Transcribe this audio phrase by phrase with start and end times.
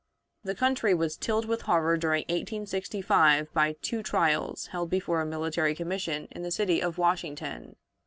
[0.43, 5.75] The country was tilled with horror during 1865 by two trials held before a military
[5.75, 7.75] commission in the city of Washington.